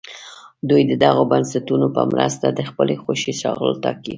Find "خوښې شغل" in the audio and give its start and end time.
3.03-3.69